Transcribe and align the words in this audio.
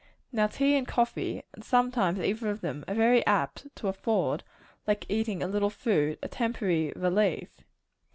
Now 0.31 0.47
tea 0.47 0.75
and 0.77 0.87
coffee 0.87 1.43
and 1.53 1.63
sometimes 1.63 2.19
either 2.19 2.49
of 2.49 2.61
them 2.61 2.83
are 2.87 2.95
very 2.95 3.23
apt 3.27 3.67
to 3.75 3.87
afford, 3.87 4.43
like 4.87 5.05
eating 5.09 5.43
a 5.43 5.47
little 5.47 5.69
food, 5.69 6.17
a 6.23 6.27
temporary 6.27 6.91
relief. 6.95 7.51